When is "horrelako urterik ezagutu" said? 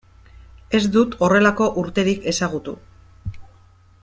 1.27-2.75